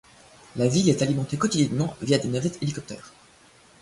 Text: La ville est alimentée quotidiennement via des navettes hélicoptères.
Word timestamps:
La 0.55 0.67
ville 0.67 0.89
est 0.89 1.03
alimentée 1.03 1.37
quotidiennement 1.37 1.95
via 2.01 2.17
des 2.17 2.27
navettes 2.27 2.57
hélicoptères. 2.63 3.13